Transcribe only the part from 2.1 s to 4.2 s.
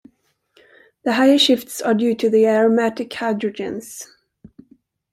to the aromatic hydrogens.